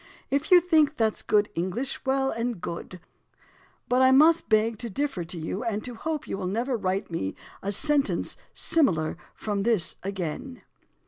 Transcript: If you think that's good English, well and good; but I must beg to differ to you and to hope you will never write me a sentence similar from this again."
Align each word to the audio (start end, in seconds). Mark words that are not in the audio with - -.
If 0.31 0.49
you 0.49 0.61
think 0.61 0.97
that's 0.97 1.21
good 1.21 1.49
English, 1.53 2.03
well 2.07 2.31
and 2.31 2.59
good; 2.59 2.99
but 3.87 4.01
I 4.01 4.09
must 4.09 4.49
beg 4.49 4.79
to 4.79 4.89
differ 4.89 5.23
to 5.25 5.37
you 5.37 5.63
and 5.63 5.83
to 5.83 5.93
hope 5.93 6.27
you 6.27 6.39
will 6.39 6.47
never 6.47 6.75
write 6.75 7.11
me 7.11 7.35
a 7.61 7.71
sentence 7.71 8.35
similar 8.51 9.15
from 9.35 9.61
this 9.61 9.97
again." 10.01 10.63